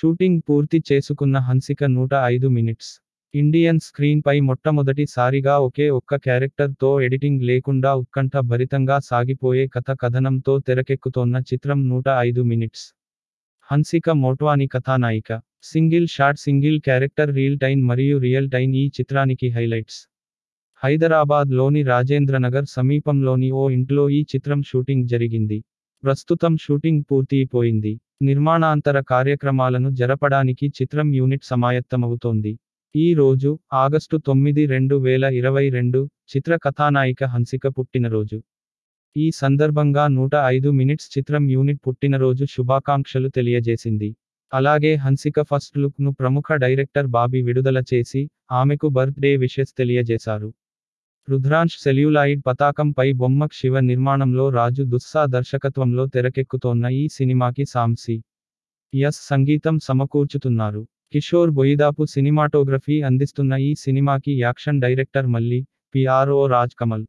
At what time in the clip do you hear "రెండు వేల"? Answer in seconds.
34.66-35.24